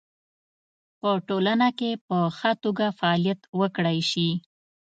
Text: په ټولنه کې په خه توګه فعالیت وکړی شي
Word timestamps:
په 0.99 1.09
ټولنه 1.27 1.69
کې 1.79 1.91
په 2.07 2.17
خه 2.37 2.51
توګه 2.63 2.85
فعالیت 2.99 3.41
وکړی 3.59 3.99
شي 4.11 4.29